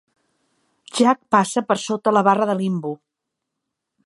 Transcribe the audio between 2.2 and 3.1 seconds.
barra de Limbo.